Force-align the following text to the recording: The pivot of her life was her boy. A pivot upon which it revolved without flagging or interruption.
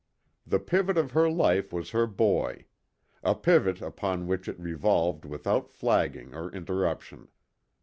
The 0.47 0.57
pivot 0.57 0.97
of 0.97 1.11
her 1.11 1.29
life 1.29 1.71
was 1.71 1.91
her 1.91 2.07
boy. 2.07 2.65
A 3.21 3.35
pivot 3.35 3.83
upon 3.83 4.25
which 4.25 4.47
it 4.47 4.59
revolved 4.59 5.25
without 5.25 5.69
flagging 5.69 6.33
or 6.33 6.51
interruption. 6.51 7.27